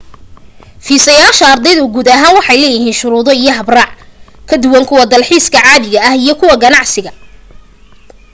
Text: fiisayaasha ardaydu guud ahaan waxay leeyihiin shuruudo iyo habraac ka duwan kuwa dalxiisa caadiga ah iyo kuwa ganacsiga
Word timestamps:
fiisayaasha 0.85 1.45
ardaydu 1.53 1.83
guud 1.93 2.07
ahaan 2.15 2.35
waxay 2.37 2.57
leeyihiin 2.63 2.99
shuruudo 3.01 3.31
iyo 3.41 3.51
habraac 3.57 3.91
ka 4.49 4.55
duwan 4.63 4.85
kuwa 4.89 5.05
dalxiisa 5.11 5.53
caadiga 5.55 5.99
ah 6.09 6.15
iyo 6.23 6.33
kuwa 6.39 6.55
ganacsiga 6.63 7.11